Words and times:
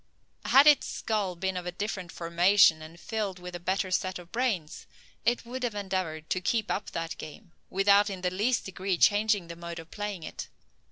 Had 0.45 0.65
its 0.65 0.87
skull 0.87 1.35
been 1.35 1.55
of 1.55 1.67
a 1.67 1.71
different 1.71 2.11
formation, 2.11 2.81
and 2.81 2.99
filled 2.99 3.37
with 3.37 3.55
a 3.55 3.59
better 3.59 3.91
set 3.91 4.17
of 4.17 4.31
brains, 4.31 4.87
it 5.25 5.45
would 5.45 5.61
have 5.61 5.75
endeavoured 5.75 6.27
to 6.31 6.41
keep 6.41 6.71
up 6.71 6.89
that 6.89 7.19
game, 7.19 7.51
without 7.69 8.09
in 8.09 8.21
the 8.21 8.31
least 8.31 8.65
degree 8.65 8.97
changing 8.97 9.47
the 9.47 9.55
mode 9.55 9.77
of 9.77 9.91
playing 9.91 10.23
it. 10.23 10.47